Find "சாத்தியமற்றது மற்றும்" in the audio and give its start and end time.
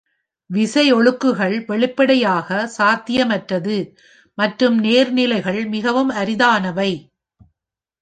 2.77-4.77